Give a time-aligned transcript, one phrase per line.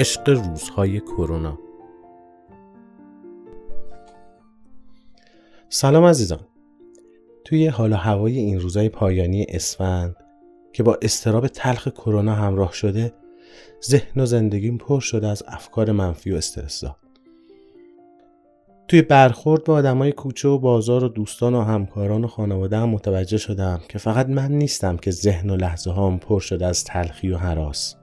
[0.00, 1.58] عشق روزهای کرونا.
[5.68, 6.40] سلام عزیزان.
[7.44, 10.16] توی حال هوای این روزهای پایانی اسفند
[10.72, 13.12] که با استراب تلخ کرونا همراه شده
[13.84, 16.96] ذهن و زندگیم پر شده از افکار منفی و استرسا
[18.88, 23.38] توی برخورد با آدمای کوچه و بازار و دوستان و همکاران و خانواده هم متوجه
[23.38, 27.36] شدم که فقط من نیستم که ذهن و لحظه هام پر شده از تلخی و
[27.36, 27.99] حراس.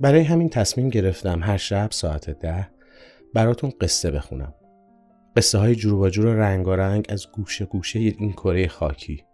[0.00, 2.68] برای همین تصمیم گرفتم هر شب ساعت ده
[3.34, 4.54] براتون قصه بخونم.
[5.36, 9.24] قصه های جور و جور رنگارنگ از گوشه گوشه این کره خاکی.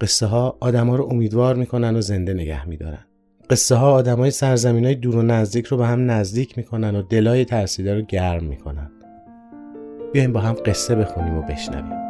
[0.00, 3.04] قصه ها آدم ها رو امیدوار می‌کنن و زنده نگه میدارن.
[3.50, 7.02] قصه ها آدم های سرزمین های دور و نزدیک رو به هم نزدیک می‌کنن و
[7.02, 8.90] دلای ترسیده رو گرم می‌کنن.
[10.12, 12.07] بیایم با هم قصه بخونیم و بشنویم.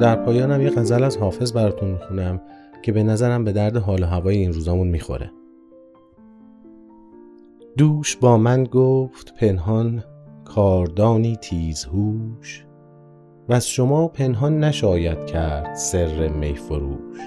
[0.00, 2.40] در پایانم یه غزل از حافظ براتون می‌خونم
[2.82, 5.30] که به نظرم به درد حال و هوای این روزامون می‌خوره.
[7.76, 10.04] دوش با من گفت پنهان
[10.44, 12.64] کاردانی تیزهوش
[13.48, 17.18] و از شما پنهان نشاید کرد سر میفروش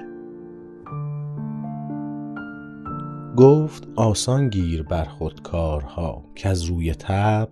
[3.38, 7.49] گفت آسان گیر بر خود کارها که از روی تب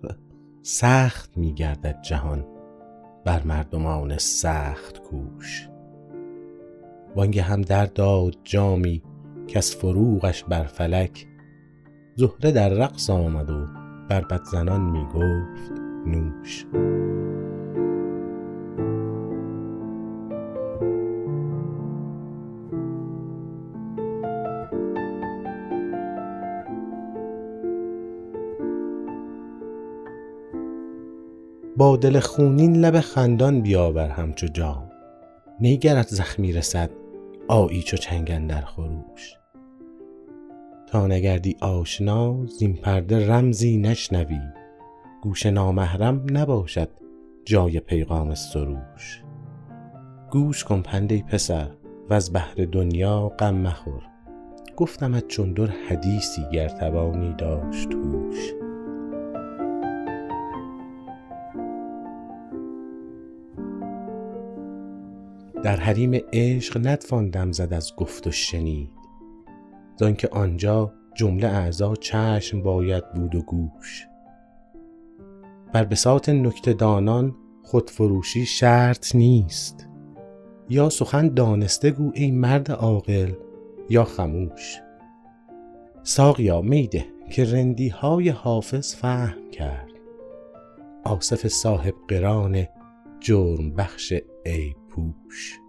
[0.62, 2.44] سخت میگردد جهان.
[3.24, 5.68] بر مردمان سخت کوش.
[7.16, 9.02] وانگه هم در داد جامی
[9.46, 11.26] که از فروغش بر فلک
[12.14, 13.66] زهره در رقص آمد و
[14.08, 16.66] بر زنان می گفت نوش.
[31.76, 34.90] با دل خونین لب خندان بیاور همچو جام.
[35.60, 36.90] نیگرت زخمی رسد
[37.48, 39.36] آیی چو چنگن در خروش.
[40.86, 44.40] تا نگردی آشنا زین پرده رمزی نشنوی.
[45.22, 46.88] گوش نامحرم نباشد
[47.44, 49.22] جای پیغام سروش.
[50.30, 51.70] گوش کن پنده پسر
[52.10, 54.02] و از بحر دنیا غم مخور.
[54.76, 58.59] گفتمت چون در حدیثی گر توانی داشت هوش.
[65.62, 68.90] در حریم عشق نتوان دم زد از گفت و شنید.
[70.18, 74.06] که آنجا جمله اعضا چشم باید بود و گوش.
[75.72, 79.88] بر بساط نکته دانان خودفروشی شرط نیست.
[80.68, 83.32] یا سخن دانسته گو ای مرد عاقل
[83.90, 84.80] یا خموش.
[86.02, 89.90] ساقیا میده که رندی های حافظ فهم کرد.
[91.04, 92.66] آصف صاحب قران
[93.20, 94.14] جرم بخش
[94.46, 95.60] ای پوش.